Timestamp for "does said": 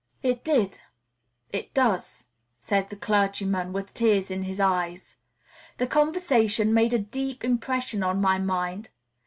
1.75-2.89